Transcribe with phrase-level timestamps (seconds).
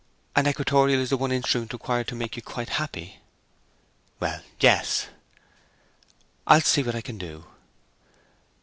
[0.35, 3.19] 'An equatorial is the one instrument required to make you quite happy?'
[4.19, 5.09] 'Well, yes.'
[6.47, 7.45] 'I'll see what I can do.'